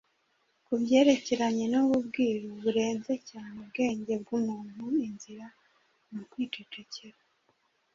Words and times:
Ku 0.65 0.73
byerekeranye 0.81 1.65
n’ubu 1.71 1.95
bwiru 2.07 2.49
burenze 2.63 3.13
cyane 3.29 3.55
ubwenge 3.63 4.13
bw’umuntu, 4.21 4.83
icyiza 5.07 5.47
ni 6.09 6.17
ukwicecekera. 6.23 7.19